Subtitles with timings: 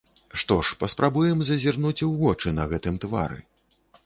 [0.43, 3.39] Што ж, паспрабуем зазірнуць ў вочы на гэтым твары.